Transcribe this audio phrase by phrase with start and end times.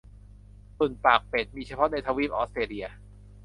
[0.79, 2.85] ตุ่นปากเป็ด มีเฉพาะในทวีปออสเตรเลีย